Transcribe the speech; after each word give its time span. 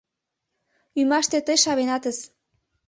Ӱмаште 0.99 1.37
тый 1.45 1.57
шавенатыс. 1.63 2.17